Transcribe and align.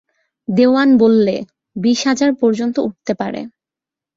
দেওয়ান 0.47 0.89
বললে, 0.97 1.35
বিশ 1.75 1.99
হাজার 2.07 2.31
পর্যন্ত 2.41 2.75
উঠতে 2.87 3.13
পারে। 3.13 3.41